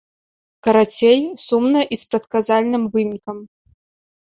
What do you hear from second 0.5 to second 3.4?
Карацей, сумна і з прадказальным вынікам.